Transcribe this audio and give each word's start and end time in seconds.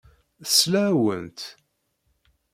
Tesla-awent. 0.43 1.41